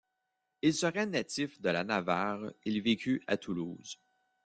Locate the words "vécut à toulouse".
2.81-3.99